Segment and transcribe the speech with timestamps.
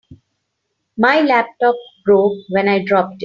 [0.97, 3.19] My laptop broke when I dropped it.